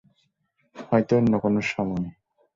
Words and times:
হয়তো 0.75 1.13
অন্য 1.17 1.33
কোনো 1.43 1.59
সময়ে। 1.71 2.09